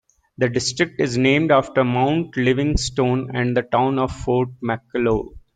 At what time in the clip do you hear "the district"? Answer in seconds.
0.39-0.99